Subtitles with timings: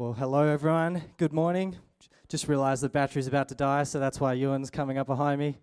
[0.00, 1.02] Well, hello everyone.
[1.16, 1.74] Good morning.
[2.28, 5.58] Just realized the battery's about to die, so that's why Ewan's coming up behind me.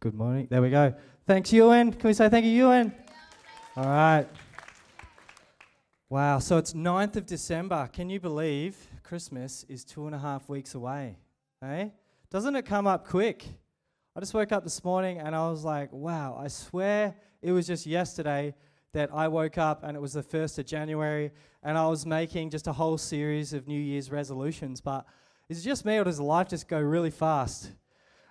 [0.00, 0.46] Good morning.
[0.48, 0.94] There we go.
[1.26, 1.92] Thanks, Ewan.
[1.92, 2.94] Can we say thank you, Ewan?
[3.76, 4.26] All right.
[6.08, 7.86] Wow, so it's 9th of December.
[7.92, 11.18] Can you believe Christmas is two and a half weeks away?
[11.60, 11.92] Hey?
[12.30, 13.44] Doesn't it come up quick?
[14.16, 17.66] I just woke up this morning and I was like, wow, I swear it was
[17.66, 18.54] just yesterday
[18.94, 21.32] that I woke up and it was the 1st of January
[21.62, 24.80] and I was making just a whole series of New Year's resolutions.
[24.80, 25.04] But
[25.50, 27.72] is it just me or does life just go really fast?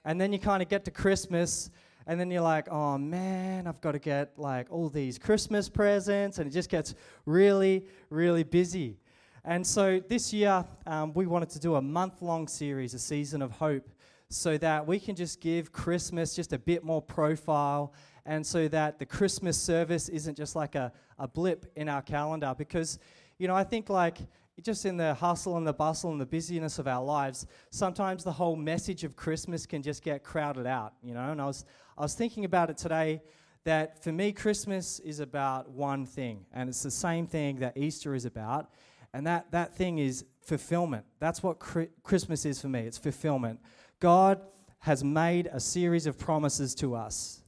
[0.06, 1.70] And then you kind of get to Christmas
[2.08, 6.40] and then you're like, oh man, I've got to get like all these Christmas presents
[6.40, 6.96] and it just gets
[7.28, 8.98] really, really busy.
[9.44, 13.44] And so this year, um, we wanted to do a month long series, a season
[13.44, 13.88] of hope,
[14.30, 17.94] so that we can just give Christmas just a bit more profile
[18.26, 22.56] and so that the Christmas service isn't just like a, a blip in our calendar.
[22.58, 22.98] Because,
[23.38, 24.18] you know, I think like
[24.62, 28.32] just in the hustle and the bustle and the busyness of our lives, sometimes the
[28.32, 31.32] whole message of Christmas can just get crowded out, you know.
[31.32, 31.66] And I was,
[31.98, 33.22] I was thinking about it today
[33.64, 38.16] that for me, Christmas is about one thing, and it's the same thing that Easter
[38.16, 38.70] is about.
[39.14, 41.06] And that, that thing is fulfillment.
[41.20, 43.60] That's what cri- Christmas is for me it's fulfillment.
[44.00, 44.42] God
[44.80, 47.44] has made a series of promises to us,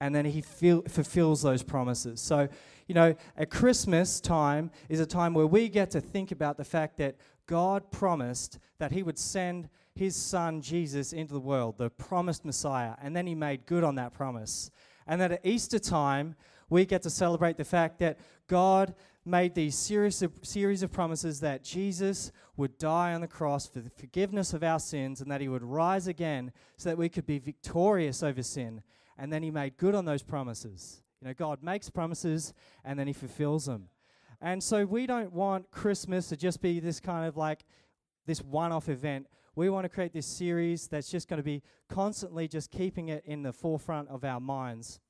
[0.00, 2.20] and then He feel, fulfills those promises.
[2.20, 2.48] So,
[2.86, 6.64] you know, at Christmas time is a time where we get to think about the
[6.64, 11.90] fact that God promised that He would send His Son Jesus into the world, the
[11.90, 14.70] promised Messiah, and then He made good on that promise.
[15.06, 16.34] And that at Easter time,
[16.68, 21.40] we get to celebrate the fact that God made these series of, series of promises
[21.40, 25.40] that Jesus would die on the cross for the forgiveness of our sins and that
[25.40, 28.82] he would rise again so that we could be victorious over sin.
[29.16, 31.02] And then he made good on those promises.
[31.20, 32.52] You know, God makes promises
[32.84, 33.88] and then he fulfills them.
[34.40, 37.64] And so we don't want Christmas to just be this kind of like
[38.26, 39.26] this one off event.
[39.56, 43.24] We want to create this series that's just going to be constantly just keeping it
[43.24, 45.00] in the forefront of our minds.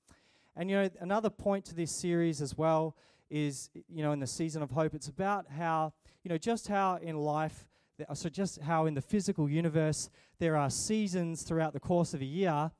[0.55, 2.97] And you know, another point to this series as well
[3.31, 5.93] is, you know, in the season of hope, it's about how,
[6.23, 7.67] you know, just how in life,
[8.13, 12.25] so just how in the physical universe there are seasons throughout the course of a
[12.27, 12.71] year.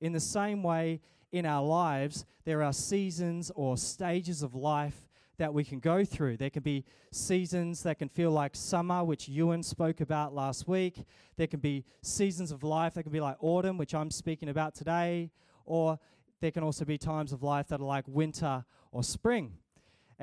[0.00, 5.08] In the same way, in our lives, there are seasons or stages of life
[5.38, 6.36] that we can go through.
[6.36, 11.04] There can be seasons that can feel like summer, which Ewan spoke about last week.
[11.36, 14.74] There can be seasons of life that can be like autumn, which I'm speaking about
[14.74, 15.30] today.
[15.64, 15.98] Or
[16.40, 19.54] there can also be times of life that are like winter or spring.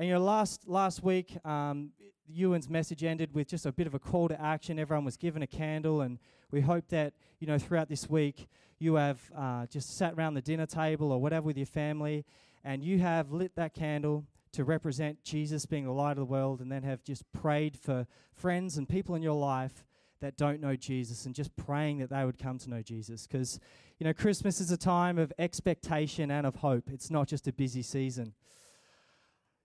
[0.00, 1.90] And you know, last last week, um,
[2.26, 4.78] Ewan's message ended with just a bit of a call to action.
[4.78, 6.18] Everyone was given a candle, and
[6.50, 10.40] we hope that you know throughout this week you have uh, just sat around the
[10.40, 12.24] dinner table or whatever with your family,
[12.64, 16.62] and you have lit that candle to represent Jesus being the light of the world,
[16.62, 19.84] and then have just prayed for friends and people in your life
[20.22, 23.26] that don't know Jesus, and just praying that they would come to know Jesus.
[23.26, 23.60] Because
[23.98, 26.88] you know, Christmas is a time of expectation and of hope.
[26.90, 28.32] It's not just a busy season.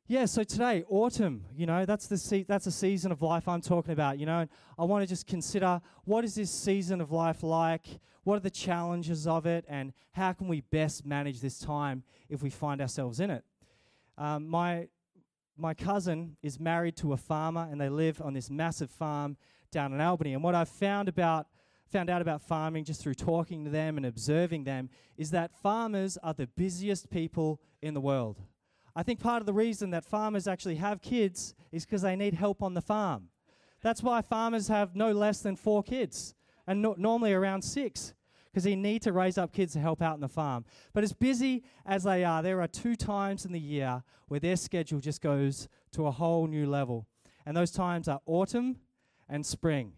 [0.08, 3.62] Yeah, so today, autumn, you know, that's the se- that's a season of life I'm
[3.62, 4.42] talking about, you know.
[4.42, 7.88] And I want to just consider what is this season of life like?
[8.24, 12.44] What are the challenges of it and how can we best manage this time if
[12.44, 13.44] we find ourselves in it?
[14.16, 14.90] Um, my
[15.58, 19.38] my cousin is married to a farmer and they live on this massive farm
[19.72, 20.36] down in Albany.
[20.36, 21.48] And what I've found about
[21.92, 26.16] found out about farming just through talking to them and observing them is that farmers
[26.22, 28.40] are the busiest people in the world.
[28.96, 32.34] I think part of the reason that farmers actually have kids is because they need
[32.34, 33.30] help on the farm.
[33.82, 36.34] That's why farmers have no less than four kids,
[36.66, 38.14] and no, normally around six,
[38.46, 40.66] because they need to raise up kids to help out on the farm.
[40.94, 44.56] But as busy as they are, there are two times in the year where their
[44.56, 47.06] schedule just goes to a whole new level.
[47.46, 48.78] And those times are autumn
[49.30, 49.94] and spring.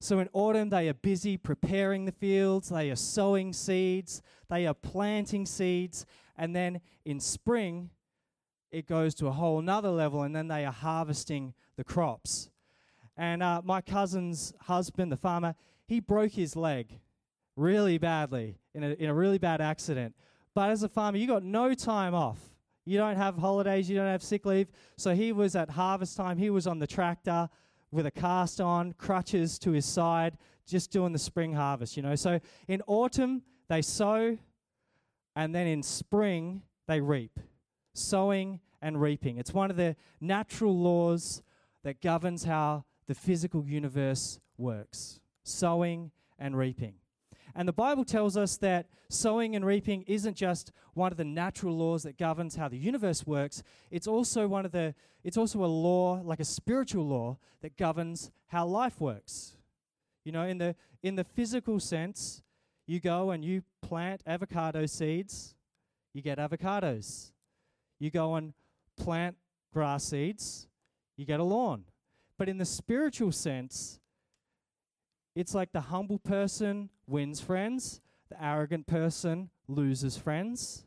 [0.00, 4.74] So in autumn, they are busy preparing the fields, they are sowing seeds, they are
[4.74, 6.04] planting seeds,
[6.36, 7.90] and then in spring,
[8.70, 12.50] it goes to a whole nother level, and then they are harvesting the crops.
[13.16, 15.54] And uh, my cousin's husband, the farmer,
[15.86, 17.00] he broke his leg
[17.56, 20.14] really badly in a, in a really bad accident.
[20.54, 22.38] But as a farmer, you got no time off.
[22.84, 24.68] You don't have holidays, you don't have sick leave.
[24.96, 27.48] So he was at harvest time, he was on the tractor
[27.90, 30.36] with a cast on, crutches to his side,
[30.66, 32.14] just doing the spring harvest, you know.
[32.14, 34.38] So in autumn, they sow,
[35.34, 37.38] and then in spring, they reap
[37.98, 39.38] sowing and reaping.
[39.38, 41.42] It's one of the natural laws
[41.82, 46.94] that governs how the physical universe works sowing and reaping.
[47.54, 51.76] And the Bible tells us that sowing and reaping isn't just one of the natural
[51.76, 53.62] laws that governs how the universe works.
[53.90, 58.30] It's also one of the it's also a law, like a spiritual law that governs
[58.46, 59.56] how life works.
[60.24, 62.42] You know, in the in the physical sense,
[62.86, 65.54] you go and you plant avocado seeds,
[66.12, 67.32] you get avocados.
[67.98, 68.52] You go and
[68.96, 69.36] plant
[69.72, 70.68] grass seeds,
[71.16, 71.84] you get a lawn.
[72.38, 74.00] But in the spiritual sense,
[75.34, 80.84] it's like the humble person wins friends, the arrogant person loses friends.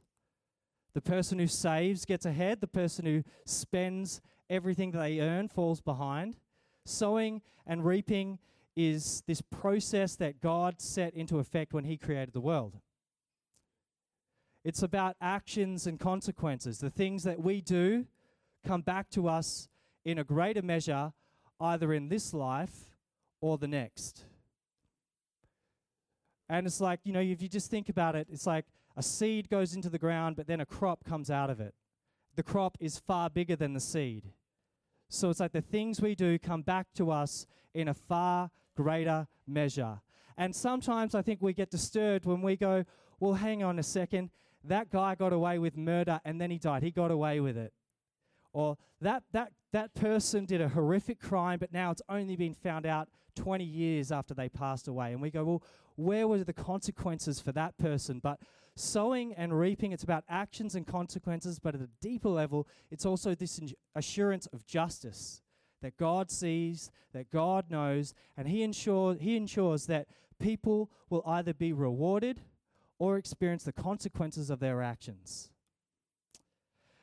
[0.94, 6.36] The person who saves gets ahead, the person who spends everything they earn falls behind.
[6.86, 8.40] Sowing and reaping
[8.76, 12.78] is this process that God set into effect when He created the world.
[14.64, 16.80] It's about actions and consequences.
[16.80, 18.06] The things that we do
[18.66, 19.68] come back to us
[20.06, 21.14] in a greater measure,
[21.60, 22.96] either in this life
[23.40, 24.26] or the next.
[26.48, 28.66] And it's like, you know, if you just think about it, it's like
[28.98, 31.74] a seed goes into the ground, but then a crop comes out of it.
[32.36, 34.32] The crop is far bigger than the seed.
[35.10, 39.28] So it's like the things we do come back to us in a far greater
[39.48, 40.02] measure.
[40.38, 42.86] And sometimes I think we get disturbed when we go,
[43.20, 44.30] well, hang on a second.
[44.64, 46.84] That guy got away with murder and then he died.
[46.84, 47.74] He got away with it.
[48.54, 52.86] Or that, that, that person did a horrific crime, but now it's only been found
[52.86, 55.14] out 20 years after they passed away.
[55.14, 55.64] And we go, well,
[55.96, 58.20] where were the consequences for that person?
[58.22, 58.40] But
[58.76, 63.34] sowing and reaping, it's about actions and consequences, but at a deeper level, it's also
[63.36, 63.60] this
[63.96, 65.42] assurance of justice
[65.82, 70.08] that God sees, that God knows, and He, ensure, he ensures that
[70.40, 72.42] people will either be rewarded
[73.02, 75.50] or experience the consequences of their actions.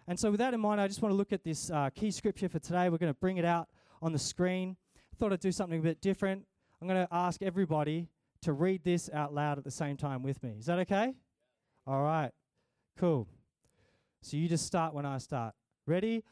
[0.07, 2.13] And so, with that in mind, I just want to look at this uh, key
[2.13, 2.89] scripture for today.
[2.89, 3.69] We're going to bring it out
[4.01, 4.77] on the screen.
[4.97, 6.45] I thought I'd do something a bit different.
[6.81, 8.07] I'm going to ask everybody
[8.43, 10.55] to read this out loud at the same time with me.
[10.57, 11.15] Is that okay?
[11.85, 12.31] All right.
[12.97, 13.27] Cool.
[14.23, 15.53] So you just start when I start.
[15.85, 16.23] Ready?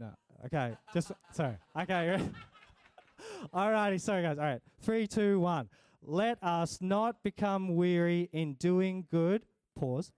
[0.00, 0.08] No.
[0.46, 0.74] Okay.
[0.94, 1.58] just sorry.
[1.78, 2.18] Okay.
[3.52, 3.98] All righty.
[3.98, 4.38] Sorry, guys.
[4.38, 4.62] All right.
[4.80, 5.68] Three, two, one.
[6.04, 9.44] Let us not become weary in doing good.
[9.78, 10.12] Pause.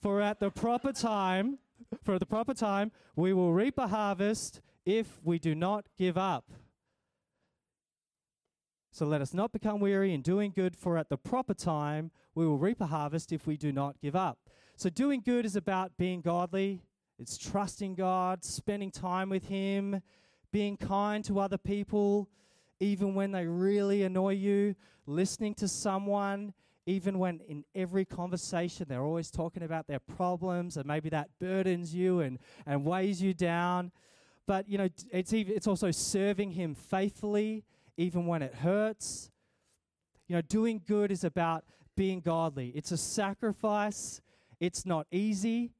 [0.00, 1.58] For at the proper time,
[2.02, 6.50] for the proper time, we will reap a harvest if we do not give up.
[8.90, 12.46] So let us not become weary in doing good, for at the proper time we
[12.46, 14.38] will reap a harvest if we do not give up.
[14.76, 16.82] So doing good is about being godly,
[17.18, 20.02] it's trusting God, spending time with Him,
[20.52, 22.28] being kind to other people,
[22.80, 24.74] even when they really annoy you,
[25.06, 26.52] listening to someone,
[26.86, 31.94] even when in every conversation they're always talking about their problems and maybe that burdens
[31.94, 33.92] you and, and weighs you down.
[34.46, 37.64] But, you know, it's, even, it's also serving Him faithfully
[37.96, 39.30] even when it hurts.
[40.28, 41.64] You know, doing good is about
[41.96, 42.68] being godly.
[42.74, 44.22] It's a sacrifice,
[44.60, 45.72] it's not easy.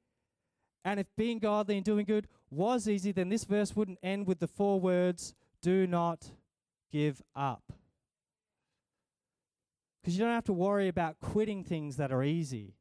[0.85, 4.41] And if being godly and doing good was easy, then this verse wouldn't end with
[4.41, 6.31] the four words, do not
[6.90, 7.73] give up.
[10.00, 12.75] Because you don't have to worry about quitting things that are easy.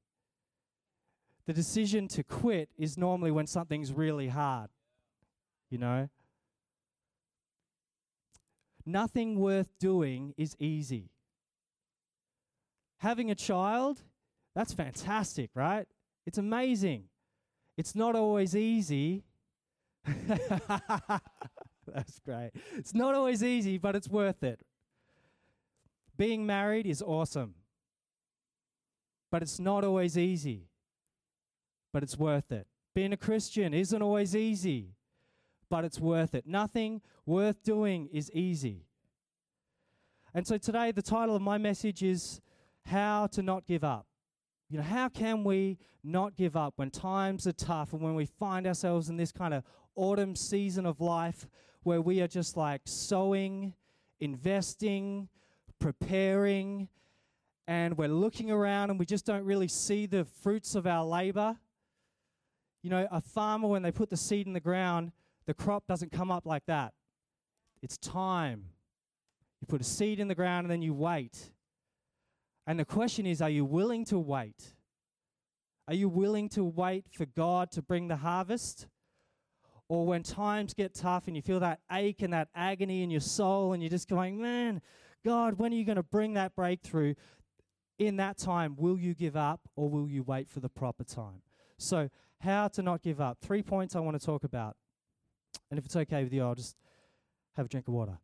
[1.46, 4.70] The decision to quit is normally when something's really hard,
[5.70, 6.10] you know?
[8.86, 11.10] Nothing worth doing is easy.
[13.00, 14.02] Having a child,
[14.56, 15.88] that's fantastic, right?
[16.26, 17.04] It's amazing.
[17.78, 19.24] It's not always easy.
[21.94, 22.52] that's great.
[22.76, 24.62] It's not always easy, but it's worth it.
[26.18, 27.56] Being married is awesome,
[29.32, 30.68] but it's not always easy,
[31.94, 32.68] but it's worth it.
[32.96, 34.96] Being a Christian isn't always easy,
[35.70, 36.48] but it's worth it.
[36.48, 38.86] Nothing worth doing is easy.
[40.34, 42.42] And so today, the title of my message is
[42.86, 44.08] How to Not Give Up.
[44.70, 48.26] You know, how can we not give up when times are tough and when we
[48.26, 49.64] find ourselves in this kind of
[49.96, 51.48] autumn season of life
[51.88, 53.74] where we are just like sowing,
[54.20, 55.30] investing,
[55.80, 56.90] preparing,
[57.66, 61.56] and we're looking around and we just don't really see the fruits of our labor?
[62.84, 65.14] You know, a farmer, when they put the seed in the ground,
[65.46, 66.94] the crop doesn't come up like that.
[67.82, 68.66] It's time.
[69.62, 71.52] You put a seed in the ground and then you wait.
[72.68, 74.76] And the question is are you willing to wait?
[75.88, 78.88] Are you willing to wait for God to bring the harvest?
[79.90, 83.22] or when times get tough and you feel that ache and that agony in your
[83.22, 84.82] soul and you're just going, man,
[85.24, 87.14] God, when are you going to bring that breakthrough?
[88.00, 91.42] In that time, will you give up or will you wait for the proper time?
[91.80, 92.10] So,
[92.42, 93.40] how to not give up.
[93.42, 94.76] Three points I want to talk about.
[95.72, 96.76] And if it's okay with you, I'll just
[97.56, 98.20] have a drink of water.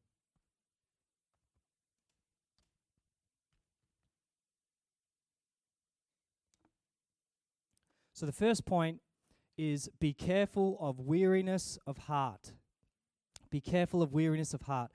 [8.13, 8.99] So, the first point
[9.57, 12.53] is be careful of weariness of heart.
[13.49, 14.91] Be careful of weariness of heart.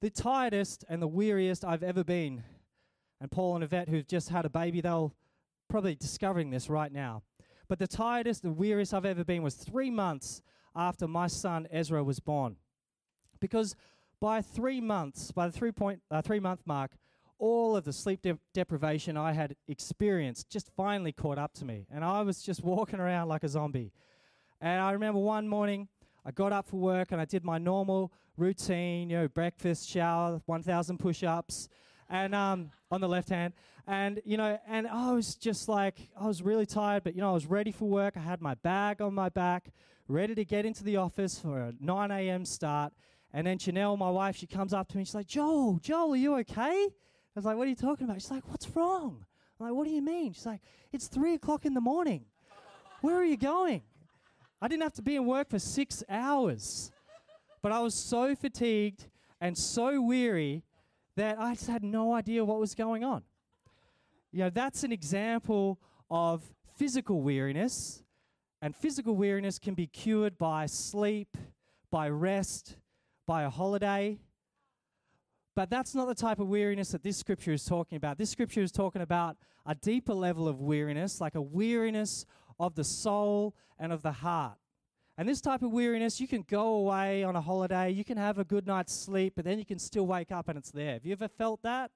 [0.00, 2.42] The tiredest and the weariest I've ever been,
[3.20, 5.14] and Paul and Yvette, who've just had a baby, they'll
[5.68, 7.22] probably discovering this right now.
[7.68, 10.42] But the tiredest, the weariest I've ever been was three months
[10.74, 12.56] after my son Ezra was born.
[13.40, 13.76] Because
[14.20, 16.92] by three months, by the three, point, uh, three month mark,
[17.42, 21.88] all of the sleep de- deprivation I had experienced just finally caught up to me.
[21.92, 23.92] And I was just walking around like a zombie.
[24.60, 25.88] And I remember one morning,
[26.24, 30.40] I got up for work and I did my normal routine, you know, breakfast, shower,
[30.46, 31.68] 1,000 push ups,
[32.08, 33.54] and um, on the left hand.
[33.88, 37.30] And, you know, and I was just like, I was really tired, but, you know,
[37.30, 38.16] I was ready for work.
[38.16, 39.72] I had my bag on my back,
[40.06, 42.44] ready to get into the office for a 9 a.m.
[42.44, 42.92] start.
[43.32, 45.04] And then Chanel, my wife, she comes up to me.
[45.04, 46.90] She's like, Joel, Joel, are you okay?
[47.34, 48.20] I was like, what are you talking about?
[48.20, 49.24] She's like, what's wrong?
[49.58, 50.32] I'm like, what do you mean?
[50.32, 50.60] She's like,
[50.92, 52.26] it's three o'clock in the morning.
[53.00, 53.82] Where are you going?
[54.60, 56.92] I didn't have to be in work for six hours.
[57.62, 59.06] But I was so fatigued
[59.40, 60.62] and so weary
[61.16, 63.22] that I just had no idea what was going on.
[64.30, 65.78] You know, that's an example
[66.10, 66.42] of
[66.76, 68.02] physical weariness.
[68.60, 71.36] And physical weariness can be cured by sleep,
[71.90, 72.76] by rest,
[73.26, 74.18] by a holiday.
[75.54, 78.16] But that's not the type of weariness that this scripture is talking about.
[78.16, 82.24] This scripture is talking about a deeper level of weariness, like a weariness
[82.58, 84.56] of the soul and of the heart.
[85.18, 88.38] And this type of weariness, you can go away on a holiday, you can have
[88.38, 90.94] a good night's sleep, but then you can still wake up and it's there.
[90.94, 91.90] Have you ever felt that?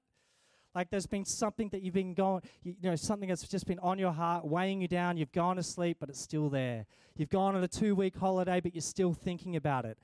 [0.75, 3.97] Like there's been something that you've been going, you, know, something that's just been on
[3.97, 5.17] your heart, weighing you down.
[5.17, 6.85] You've gone to sleep, but it's still there.
[7.15, 9.97] You've gone on a two week holiday, but you're still thinking about it.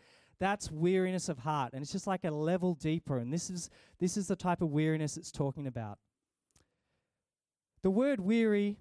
[0.44, 1.72] That's weariness of heart.
[1.72, 3.18] And it's just like a level deeper.
[3.18, 3.70] And this is,
[4.02, 6.00] this is the type of weariness it's talking about.
[7.82, 8.76] The word weary,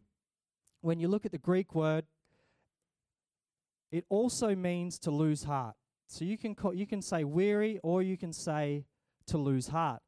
[0.80, 2.04] when you look at the Greek word,
[3.92, 5.76] it also means to lose heart.
[6.08, 8.84] So you can, call, you can say weary or you can say
[9.26, 10.02] to lose heart.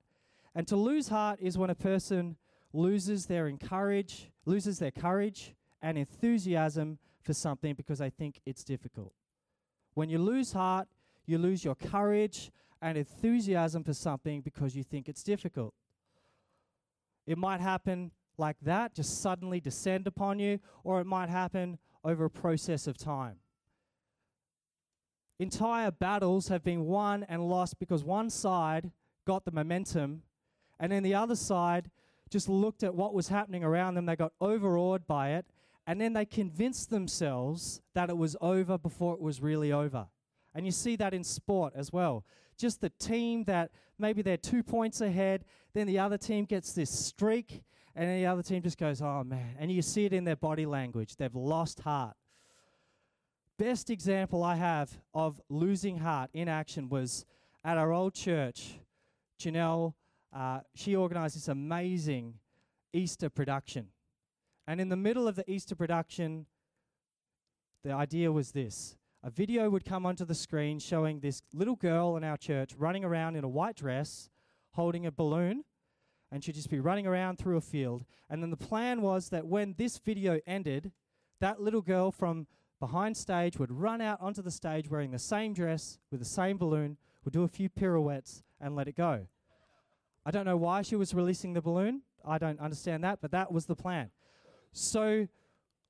[0.56, 2.34] And to lose heart is when a person
[2.72, 9.12] loses their encourage, loses their courage and enthusiasm for something because they think it's difficult.
[9.94, 10.88] When you lose heart,
[11.26, 12.50] you lose your courage
[12.82, 15.74] and enthusiasm for something because you think it's difficult.
[17.26, 22.26] It might happen like that, just suddenly descend upon you, or it might happen over
[22.26, 23.36] a process of time.
[25.38, 28.90] Entire battles have been won and lost because one side
[29.26, 30.22] got the momentum,
[30.78, 31.90] and then the other side
[32.30, 34.06] just looked at what was happening around them.
[34.06, 35.46] They got overawed by it,
[35.86, 40.06] and then they convinced themselves that it was over before it was really over.
[40.54, 42.24] And you see that in sport as well.
[42.56, 46.90] Just the team that maybe they're two points ahead, then the other team gets this
[46.90, 47.62] streak,
[47.96, 49.56] and then the other team just goes, oh man.
[49.58, 51.16] And you see it in their body language.
[51.16, 52.16] They've lost heart.
[53.58, 57.24] Best example I have of losing heart in action was
[57.64, 58.80] at our old church.
[59.40, 59.94] Janelle,
[60.32, 62.34] uh, she organized this amazing
[62.92, 63.88] Easter production.
[64.66, 66.46] And in the middle of the Easter production,
[67.84, 72.18] the idea was this a video would come onto the screen showing this little girl
[72.18, 74.28] in our church running around in a white dress
[74.72, 75.64] holding a balloon
[76.30, 78.04] and she'd just be running around through a field.
[78.28, 80.92] And then the plan was that when this video ended
[81.40, 82.46] that little girl from
[82.80, 86.58] behind stage would run out onto the stage wearing the same dress with the same
[86.58, 89.26] balloon would do a few pirouettes and let it go.
[90.26, 92.02] I don't know why she was releasing the balloon.
[92.26, 94.10] I don't understand that but that was the plan.
[94.72, 95.28] So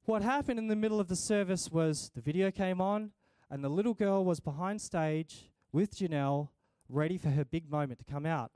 [0.04, 3.10] what happened in the middle of the service was the video came on
[3.50, 6.48] and the little girl was behind stage with Janelle,
[6.88, 8.52] ready for her big moment to come out.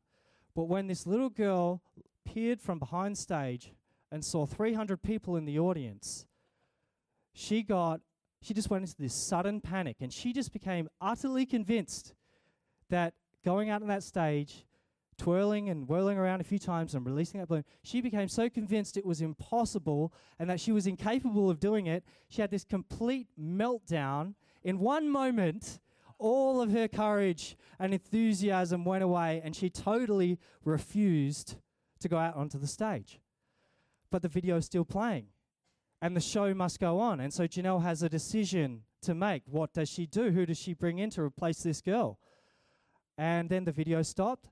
[0.55, 1.83] But when this little girl
[2.25, 3.73] peered from behind stage
[4.11, 6.27] and saw 300 people in the audience,
[7.33, 8.01] she got,
[8.41, 12.15] she just went into this sudden panic and she just became utterly convinced
[12.91, 13.15] that
[13.45, 14.67] going out on that stage,
[15.17, 18.97] twirling and whirling around a few times and releasing that balloon, she became so convinced
[18.97, 22.05] it was impossible and that she was incapable of doing it.
[22.29, 25.79] She had this complete meltdown in one moment,
[26.19, 31.57] all of her courage and enthusiasm went away, and she totally refused
[32.01, 33.21] to go out onto the stage.
[34.11, 35.27] But the video is still playing,
[36.03, 37.21] and the show must go on.
[37.21, 39.43] And so Janelle has a decision to make.
[39.47, 40.31] What does she do?
[40.31, 42.19] Who does she bring in to replace this girl?
[43.17, 44.49] And then the video stopped,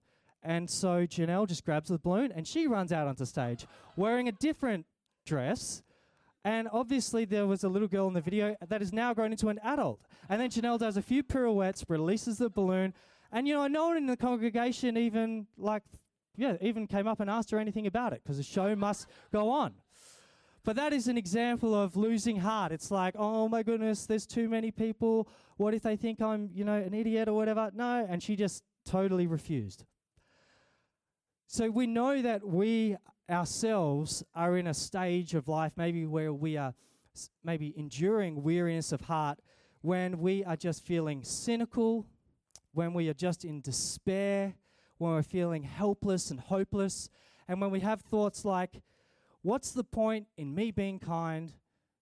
[0.46, 4.32] and so Janelle just grabs the balloon and she runs out onto stage wearing a
[4.32, 4.86] different
[5.24, 5.82] dress
[6.46, 9.48] and obviously, there was a little girl in the video that is now grown into
[9.48, 10.00] an adult.
[10.28, 12.94] And then Janelle does a few pirouettes, releases the balloon.
[13.32, 15.82] And, you know, no one in the congregation even, like,
[16.36, 19.50] yeah, even came up and asked her anything about it because the show must go
[19.50, 19.74] on.
[20.62, 22.70] But that is an example of losing heart.
[22.70, 25.28] It's like, oh my goodness, there's too many people.
[25.56, 27.72] What if they think I'm, you know, an idiot or whatever?
[27.74, 28.06] No.
[28.08, 29.84] And she just totally refused.
[31.48, 32.96] So we know that we
[33.28, 36.74] ourselves are in a stage of life maybe where we are
[37.42, 39.38] maybe enduring weariness of heart
[39.80, 42.06] when we are just feeling cynical,
[42.72, 44.54] when we are just in despair,
[44.98, 47.08] when we're feeling helpless and hopeless,
[47.48, 48.82] and when we have thoughts like,
[49.42, 51.52] what's the point in me being kind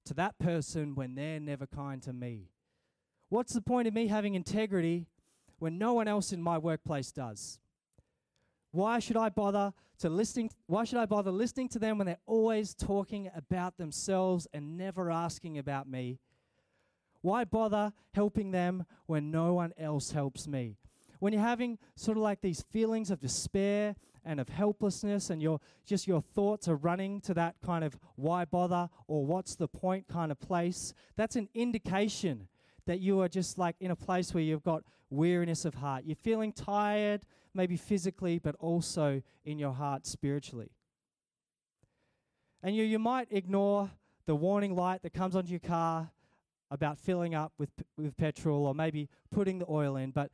[0.07, 2.49] to that person when they're never kind to me?
[3.29, 5.07] What's the point of me having integrity
[5.59, 7.59] when no one else in my workplace does?
[8.75, 12.19] Why should I bother to listening why should I bother listening to them when they're
[12.27, 16.19] always talking about themselves and never asking about me?
[17.21, 20.77] Why bother helping them when no one else helps me?
[21.21, 25.61] When you're having sort of like these feelings of despair and of helplessness and your
[25.87, 30.09] just your thoughts are running to that kind of why bother or what's the point
[30.09, 32.49] kind of place, that's an indication
[32.87, 36.03] that you are just like in a place where you've got weariness of heart.
[36.05, 37.23] You're feeling tired,
[37.55, 40.71] maybe physically, but also in your heart spiritually.
[42.63, 43.91] And you, you might ignore
[44.27, 46.11] the warning light that comes onto your car
[46.71, 50.31] about filling up with, with petrol or maybe putting the oil in, but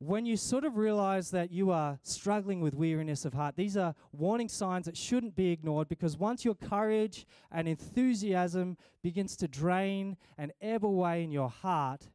[0.00, 3.94] when you sort of realize that you are struggling with weariness of heart, these are
[4.12, 10.16] warning signs that shouldn't be ignored because once your courage and enthusiasm begins to drain
[10.38, 12.08] and ebb away in your heart,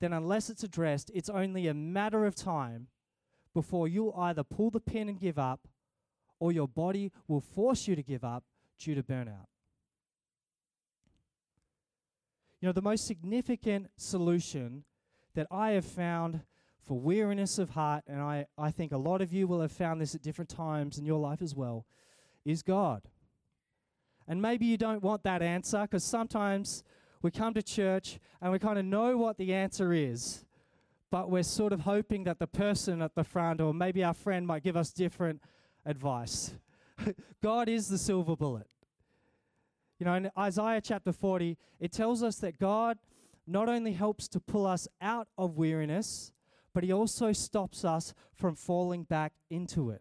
[0.00, 2.88] then unless it's addressed, it's only a matter of time
[3.54, 5.68] before you'll either pull the pin and give up
[6.38, 8.44] or your body will force you to give up
[8.78, 9.46] due to burnout.
[12.60, 14.84] You know, the most significant solution
[15.34, 16.42] that I have found
[16.80, 20.00] for weariness of heart, and I, I think a lot of you will have found
[20.00, 21.86] this at different times in your life as well,
[22.44, 23.02] is God.
[24.26, 26.82] And maybe you don't want that answer because sometimes
[27.22, 30.44] we come to church and we kind of know what the answer is,
[31.12, 34.46] but we're sort of hoping that the person at the front or maybe our friend
[34.46, 35.42] might give us different
[35.84, 36.54] advice.
[37.42, 38.66] God is the silver bullet.
[40.00, 42.96] You know, in Isaiah chapter 40, it tells us that God
[43.46, 46.32] not only helps to pull us out of weariness,
[46.72, 50.00] but he also stops us from falling back into it.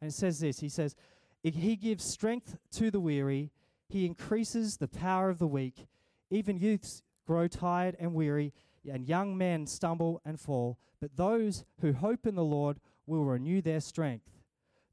[0.00, 0.94] And it says this He says,
[1.42, 3.50] He gives strength to the weary,
[3.88, 5.88] He increases the power of the weak.
[6.30, 8.52] Even youths grow tired and weary,
[8.88, 10.78] and young men stumble and fall.
[11.00, 14.30] But those who hope in the Lord will renew their strength.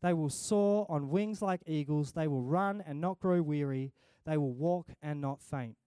[0.01, 2.11] They will soar on wings like eagles.
[2.11, 3.91] They will run and not grow weary.
[4.25, 5.77] They will walk and not faint.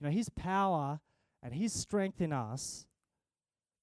[0.00, 1.00] You know, His power
[1.42, 2.86] and His strength in us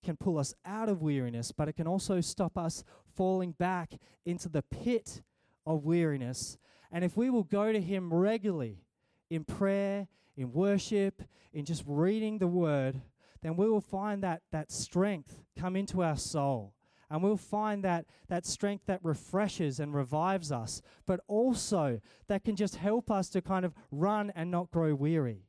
[0.03, 2.83] can pull us out of weariness, but it can also stop us
[3.15, 3.93] falling back
[4.25, 5.21] into the pit
[5.65, 6.57] of weariness.
[6.91, 8.83] And if we will go to Him regularly
[9.29, 10.07] in prayer,
[10.39, 11.21] in worship,
[11.51, 13.01] in just reading the Word,
[13.41, 16.73] then we will find that, that strength come into our soul.
[17.09, 22.55] And we'll find that, that strength that refreshes and revives us, but also that can
[22.55, 25.43] just help us to kind of run and not grow weary,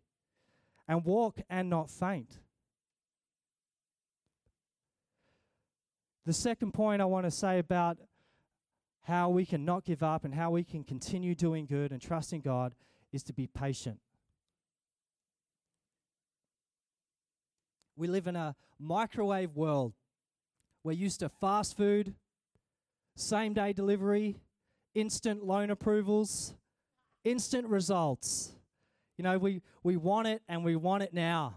[0.89, 2.41] and walk and not faint.
[6.27, 7.99] The second point I want to say about
[9.03, 12.41] how we can not give up and how we can continue doing good and trusting
[12.41, 12.75] God
[13.13, 14.01] is to be patient.
[18.01, 19.93] We live in a microwave world.
[20.83, 22.15] We're used to fast food,
[23.15, 24.37] same day delivery,
[24.95, 26.55] instant loan approvals,
[27.25, 28.53] instant results.
[29.19, 31.57] You know, we, we want it and we want it now.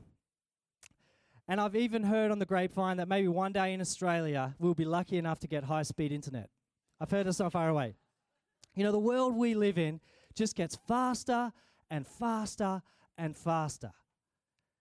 [1.47, 4.83] And I've even heard on the grapevine that maybe one day in Australia we'll be
[4.83, 6.49] lucky enough to get high speed internet.
[6.99, 7.95] I've heard it's not far away.
[8.75, 10.01] You know, the world we live in
[10.35, 11.53] just gets faster
[11.89, 12.81] and faster
[13.17, 13.93] and faster.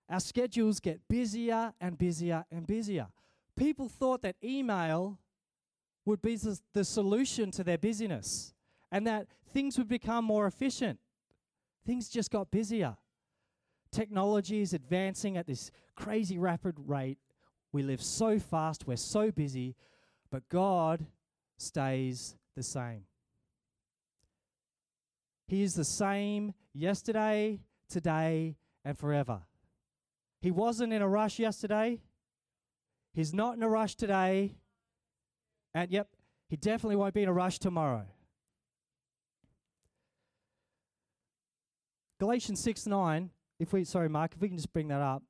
[0.08, 3.08] Our schedules get busier and busier and busier.
[3.56, 5.18] People thought that email
[6.04, 6.38] would be
[6.72, 8.54] the solution to their busyness
[8.90, 10.98] and that things would become more efficient.
[11.86, 12.96] Things just got busier.
[13.90, 17.18] Technology is advancing at this crazy rapid rate.
[17.72, 19.76] We live so fast, we're so busy,
[20.30, 21.06] but God
[21.58, 23.04] stays the same.
[25.46, 29.42] He is the same yesterday, today, and forever.
[30.42, 32.00] He wasn't in a rush yesterday.
[33.14, 34.56] He's not in a rush today.
[35.72, 36.08] And yep,
[36.48, 38.06] he definitely won't be in a rush tomorrow.
[42.18, 45.22] Galatians 6 9 if we, sorry, Mark, if we can just bring that up,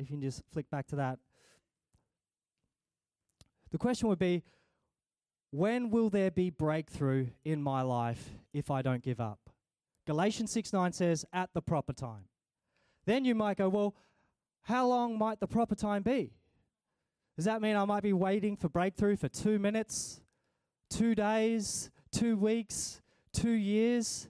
[0.00, 1.20] if you can just flick back to that.
[3.70, 4.42] The question would be
[5.52, 9.38] when will there be breakthrough in my life if I don't give up?
[10.08, 12.24] Galatians 6 9 says, at the proper time.
[13.06, 13.94] Then you might go, well,
[14.68, 16.30] how long might the proper time be?
[17.36, 20.20] Does that mean I might be waiting for breakthrough for two minutes,
[20.90, 23.00] two days, two weeks,
[23.32, 24.28] two years?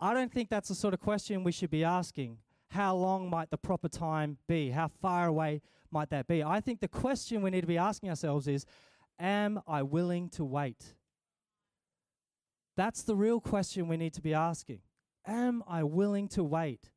[0.00, 2.38] I don't think that's the sort of question we should be asking.
[2.70, 4.70] How long might the proper time be?
[4.70, 6.42] How far away might that be?
[6.42, 8.64] I think the question we need to be asking ourselves is
[9.20, 10.94] Am I willing to wait?
[12.74, 14.80] That's the real question we need to be asking.
[15.26, 16.88] Am I willing to wait?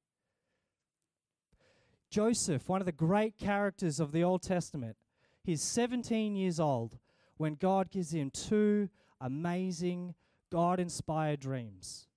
[2.11, 4.97] Joseph, one of the great characters of the Old Testament,
[5.43, 6.97] he's 17 years old
[7.37, 8.89] when God gives him two
[9.21, 10.13] amazing,
[10.51, 12.07] God inspired dreams.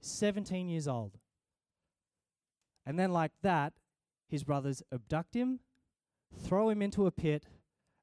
[0.00, 1.18] 17 years old.
[2.86, 3.74] And then, like that,
[4.26, 5.60] his brothers abduct him,
[6.42, 7.44] throw him into a pit,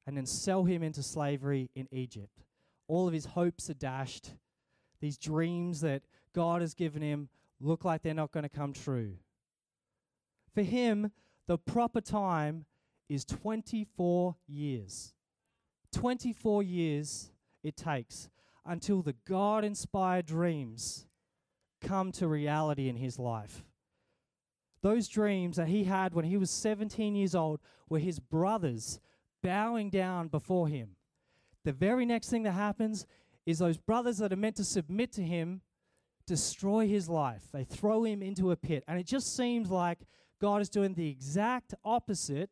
[0.06, 2.44] and then sell him into slavery in Egypt.
[2.86, 4.34] All of his hopes are dashed.
[5.00, 6.02] These dreams that
[6.32, 7.28] God has given him
[7.60, 9.16] look like they're not going to come true.
[10.54, 11.12] For him,
[11.46, 12.66] the proper time
[13.08, 15.14] is 24 years.
[15.92, 17.30] 24 years
[17.62, 18.28] it takes
[18.64, 21.06] until the God inspired dreams
[21.80, 23.64] come to reality in his life.
[24.82, 29.00] Those dreams that he had when he was 17 years old were his brothers
[29.42, 30.96] bowing down before him.
[31.64, 33.06] The very next thing that happens
[33.46, 35.62] is those brothers that are meant to submit to him
[36.26, 37.48] destroy his life.
[37.52, 38.84] They throw him into a pit.
[38.86, 39.98] And it just seems like
[40.40, 42.50] God is doing the exact opposite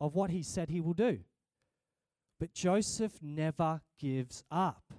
[0.00, 1.20] of what he said he will do.
[2.38, 4.92] But Joseph never gives up.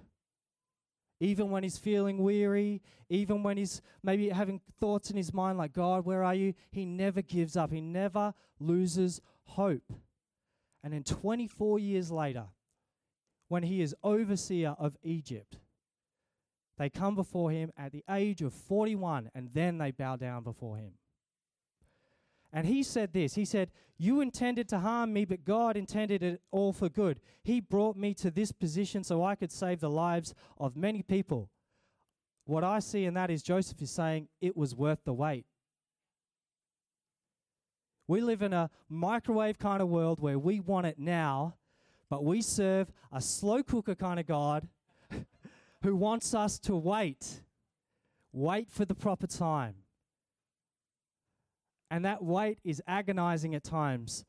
[1.20, 5.72] Even when he's feeling weary, even when he's maybe having thoughts in his mind like,
[5.72, 6.54] God, where are you?
[6.70, 7.72] He never gives up.
[7.72, 9.92] He never loses hope.
[10.84, 12.44] And then 24 years later,
[13.48, 15.56] when he is overseer of Egypt,
[16.76, 20.76] they come before him at the age of 41 and then they bow down before
[20.76, 20.92] him.
[22.52, 26.40] And he said this He said, You intended to harm me, but God intended it
[26.50, 27.20] all for good.
[27.42, 31.50] He brought me to this position so I could save the lives of many people.
[32.44, 35.44] What I see in that is Joseph is saying, It was worth the wait.
[38.06, 41.56] We live in a microwave kind of world where we want it now,
[42.08, 44.66] but we serve a slow cooker kind of God
[45.82, 47.42] who wants us to wait.
[48.32, 49.74] Wait for the proper time.
[51.90, 54.24] And that wait is agonizing at times.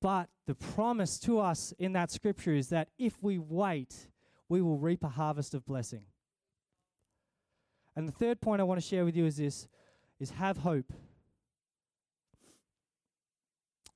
[0.00, 4.08] But the promise to us in that scripture is that if we wait,
[4.48, 6.02] we will reap a harvest of blessing.
[7.96, 9.68] And the third point I want to share with you is this
[10.20, 10.92] is have hope.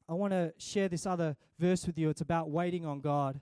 [0.09, 2.09] I want to share this other verse with you.
[2.09, 3.41] It's about waiting on God.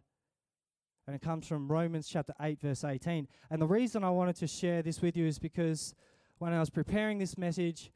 [1.06, 3.28] And it comes from Romans chapter 8, verse 18.
[3.50, 5.94] And the reason I wanted to share this with you is because
[6.38, 7.92] when I was preparing this message,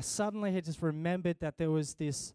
[0.00, 2.32] I suddenly had just remembered that there was this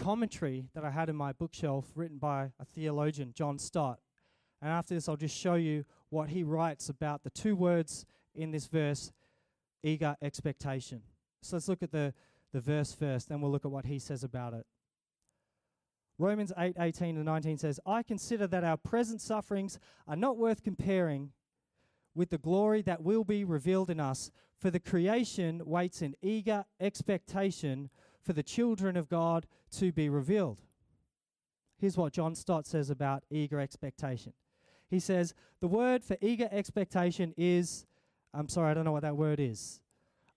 [0.00, 4.00] commentary that I had in my bookshelf written by a theologian, John Stott.
[4.60, 8.50] And after this, I'll just show you what he writes about the two words in
[8.50, 9.12] this verse
[9.84, 11.02] eager expectation.
[11.42, 12.12] So let's look at the,
[12.52, 14.66] the verse first, then we'll look at what he says about it.
[16.18, 20.64] Romans 8 18 and 19 says, I consider that our present sufferings are not worth
[20.64, 21.30] comparing
[22.14, 24.30] with the glory that will be revealed in us.
[24.58, 27.90] For the creation waits in eager expectation
[28.22, 30.58] for the children of God to be revealed.
[31.78, 34.34] Here's what John Stott says about eager expectation.
[34.90, 37.86] He says, The word for eager expectation is,
[38.34, 39.80] I'm sorry, I don't know what that word is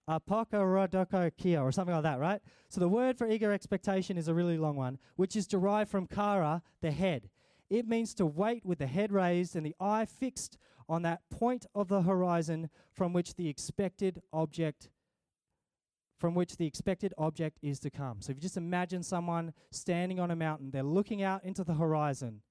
[0.09, 2.41] apokaradokokia or something like that, right?
[2.69, 6.07] So the word for eager expectation is a really long one, which is derived from
[6.07, 7.29] kara, the head.
[7.73, 11.65] It means to wait with the head raised and the eye fixed on that point
[11.73, 14.91] of the horizon from which the expected object
[16.19, 18.21] from which the expected object is to come.
[18.21, 21.73] So if you just imagine someone standing on a mountain, they're looking out into the
[21.73, 22.43] horizon.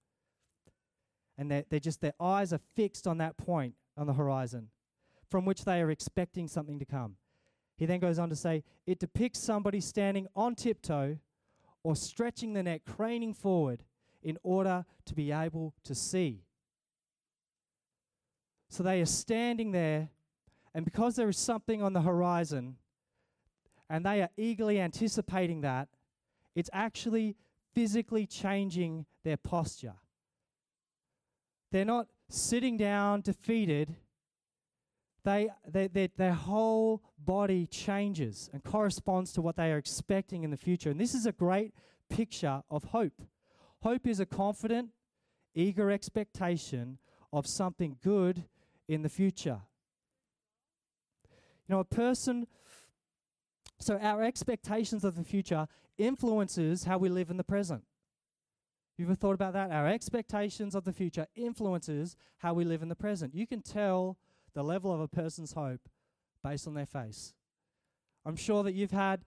[1.38, 4.70] And they're, they're just their eyes are fixed on that point on the horizon
[5.30, 7.14] from which they are expecting something to come.
[7.76, 11.18] He then goes on to say, it depicts somebody standing on tiptoe
[11.84, 13.84] or stretching the neck, craning forward
[14.22, 16.44] in order to be able to see.
[18.68, 20.08] So they are standing there,
[20.74, 22.76] and because there is something on the horizon,
[23.90, 25.88] and they are eagerly anticipating that,
[26.54, 27.36] it's actually
[27.74, 29.94] physically changing their posture.
[31.70, 33.96] They're not sitting down defeated
[35.24, 40.50] they, they, they, their whole body changes and corresponds to what they are expecting in
[40.50, 40.90] the future.
[40.90, 41.74] And this is a great
[42.08, 43.22] picture of hope.
[43.82, 44.90] Hope is a confident,
[45.54, 46.98] eager expectation
[47.32, 48.44] of something good
[48.88, 49.62] in the future.
[51.66, 52.46] You know, a person,
[53.80, 55.66] so our expectations of the future
[55.98, 57.82] influences how we live in the present.
[58.98, 59.72] You ever thought about that?
[59.72, 63.34] Our expectations of the future influences how we live in the present.
[63.34, 64.16] You can tell
[64.54, 65.88] the level of a person's hope
[66.44, 67.34] based on their face.
[68.24, 69.24] I'm sure that you've had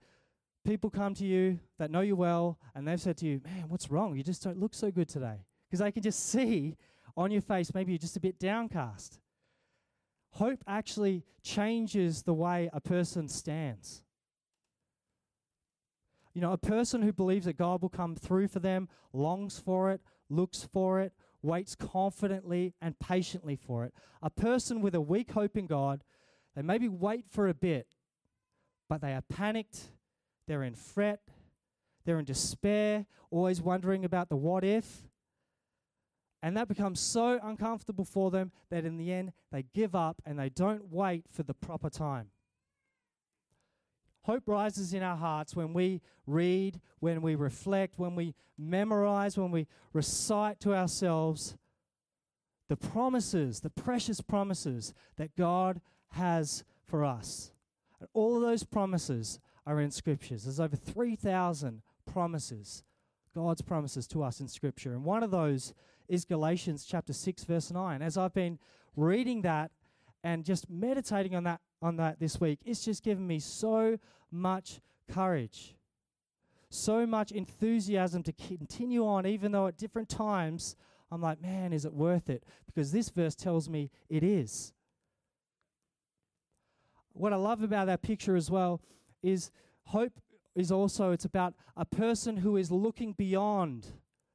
[0.66, 3.90] people come to you that know you well and they've said to you, Man, what's
[3.90, 4.16] wrong?
[4.16, 5.44] You just don't look so good today.
[5.68, 6.76] Because they can just see
[7.16, 9.20] on your face, maybe you're just a bit downcast.
[10.32, 14.02] Hope actually changes the way a person stands.
[16.34, 19.90] You know, a person who believes that God will come through for them, longs for
[19.90, 23.94] it, looks for it, waits confidently and patiently for it.
[24.20, 26.04] A person with a weak hope in God,
[26.54, 27.86] they maybe wait for a bit,
[28.90, 29.88] but they are panicked,
[30.46, 31.20] they're in fret,
[32.04, 35.02] they're in despair, always wondering about the what if.
[36.42, 40.38] And that becomes so uncomfortable for them that in the end they give up and
[40.38, 42.28] they don't wait for the proper time.
[44.22, 49.50] Hope rises in our hearts when we read, when we reflect, when we memorize, when
[49.50, 51.56] we recite to ourselves
[52.68, 55.80] the promises, the precious promises that God
[56.10, 57.52] has for us.
[58.00, 60.44] And all of those promises are in scriptures.
[60.44, 62.84] There's over 3,000 promises,
[63.34, 64.92] God's promises to us in scripture.
[64.92, 65.74] And one of those
[66.08, 68.00] is Galatians chapter 6 verse 9.
[68.00, 68.58] As I've been
[68.94, 69.70] reading that
[70.22, 73.98] and just meditating on that on that this week, it's just given me so
[74.30, 74.80] much
[75.12, 75.76] courage,
[76.70, 80.76] so much enthusiasm to continue on, even though at different times
[81.10, 82.44] I'm like, man, is it worth it?
[82.66, 84.72] Because this verse tells me it is.
[87.12, 88.80] What I love about that picture as well
[89.22, 89.50] is
[89.84, 90.20] hope
[90.54, 93.86] is also it's about a person who is looking beyond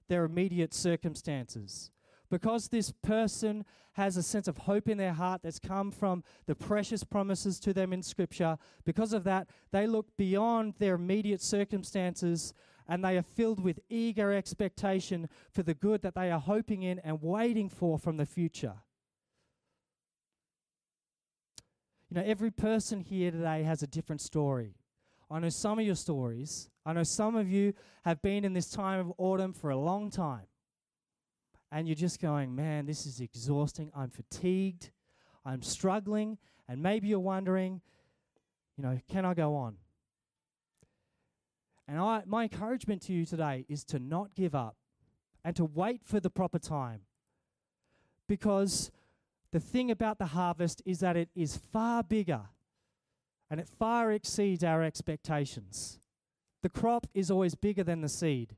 [0.08, 1.92] their immediate circumstances
[2.32, 6.56] because this person has a sense of hope in their heart that's come from the
[6.56, 12.54] precious promises to them in Scripture, because of that, they look beyond their immediate circumstances
[12.88, 17.00] and they are filled with eager expectation for the good that they are hoping in
[17.00, 18.76] and waiting for from the future.
[22.12, 24.76] You know, every person here today has a different story.
[25.30, 26.70] I know some of your stories.
[26.86, 30.12] I know some of you have been in this time of autumn for a long
[30.12, 30.48] time
[31.72, 33.94] and you're just going, man, this is exhausting.
[33.96, 34.92] I'm fatigued.
[35.46, 36.38] I'm struggling.
[36.68, 37.80] And maybe you're wondering,
[38.76, 39.78] you know, can I go on?
[41.88, 44.76] And I, my encouragement to you today is to not give up
[45.46, 47.04] and to wait for the proper time.
[48.28, 48.92] Because
[49.52, 52.42] the thing about the harvest is that it is far bigger
[53.50, 56.00] and it far exceeds our expectations.
[56.64, 58.56] The crop is always bigger than the seed.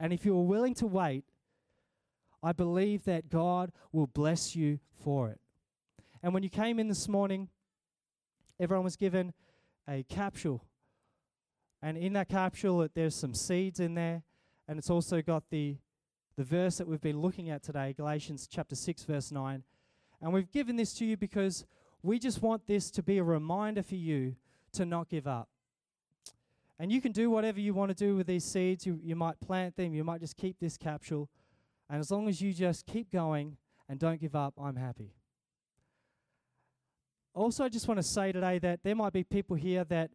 [0.00, 1.24] And if you are willing to wait,
[2.42, 5.40] I believe that God will bless you for it.
[6.22, 7.48] And when you came in this morning,
[8.58, 9.34] everyone was given
[9.88, 10.64] a capsule.
[11.82, 14.22] And in that capsule, there's some seeds in there.
[14.66, 15.76] And it's also got the,
[16.36, 19.62] the verse that we've been looking at today, Galatians chapter 6, verse 9.
[20.20, 21.64] And we've given this to you because
[22.02, 24.36] we just want this to be a reminder for you
[24.72, 25.48] to not give up.
[26.78, 28.86] And you can do whatever you want to do with these seeds.
[28.86, 31.28] You, you might plant them, you might just keep this capsule.
[31.88, 33.56] And as long as you just keep going
[33.88, 35.14] and don't give up, I'm happy.
[37.34, 40.10] Also, I just want to say today that there might be people here that,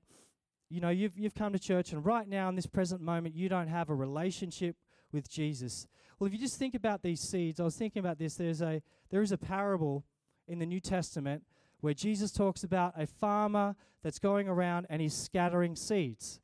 [0.69, 3.47] you know, you've, you've come to church and right now in this present moment, you
[3.47, 4.75] don't have a relationship
[5.11, 5.87] with Jesus.
[6.19, 8.35] Well, if you just think about these seeds, I was thinking about this.
[8.35, 10.05] There's a, there is a parable
[10.47, 11.43] in the New Testament
[11.79, 16.39] where Jesus talks about a farmer that's going around and he's scattering seeds.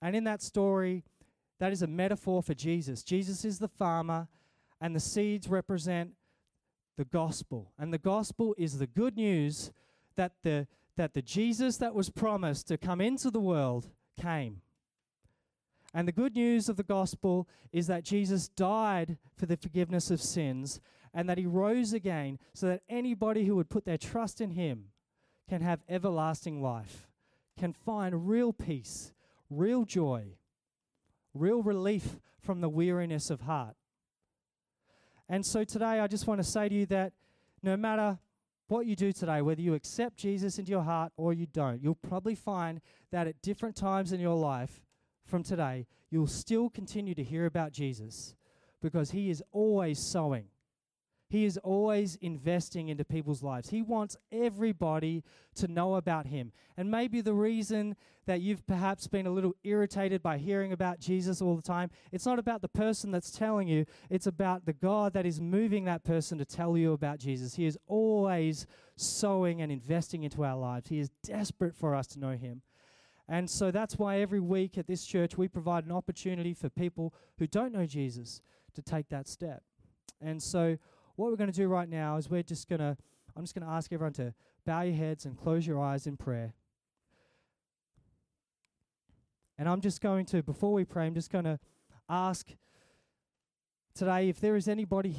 [0.00, 1.04] And in that story,
[1.58, 3.02] that is a metaphor for Jesus.
[3.02, 4.28] Jesus is the farmer
[4.80, 6.12] and the seeds represent
[6.96, 7.72] the gospel.
[7.78, 9.72] And the gospel is the good news
[10.16, 13.88] that the, that the Jesus that was promised to come into the world
[14.20, 14.62] came.
[15.92, 20.22] And the good news of the gospel is that Jesus died for the forgiveness of
[20.22, 20.80] sins
[21.12, 24.86] and that he rose again so that anybody who would put their trust in him
[25.48, 27.08] can have everlasting life,
[27.58, 29.12] can find real peace,
[29.50, 30.36] real joy,
[31.34, 33.74] real relief from the weariness of heart.
[35.28, 37.12] And so today, I just want to say to you that
[37.62, 38.18] no matter
[38.68, 41.96] what you do today, whether you accept Jesus into your heart or you don't, you'll
[41.96, 44.82] probably find that at different times in your life
[45.24, 48.34] from today, you'll still continue to hear about Jesus
[48.82, 50.46] because he is always sowing.
[51.30, 53.70] He is always investing into people's lives.
[53.70, 55.22] He wants everybody
[55.54, 56.50] to know about Him.
[56.76, 57.94] And maybe the reason
[58.26, 62.26] that you've perhaps been a little irritated by hearing about Jesus all the time, it's
[62.26, 66.02] not about the person that's telling you, it's about the God that is moving that
[66.02, 67.54] person to tell you about Jesus.
[67.54, 70.88] He is always sowing and investing into our lives.
[70.88, 72.62] He is desperate for us to know Him.
[73.30, 77.14] And so that's why every week at this church we provide an opportunity for people
[77.38, 78.42] who don't know Jesus
[78.74, 79.62] to take that step.
[80.20, 80.76] And so
[81.14, 82.96] what we're going to do right now is we're just going to,
[83.36, 84.34] I'm just going to ask everyone to
[84.66, 86.54] bow your heads and close your eyes in prayer.
[89.56, 91.60] And I'm just going to, before we pray, I'm just going to
[92.08, 92.48] ask
[93.94, 95.18] today if there is anybody here.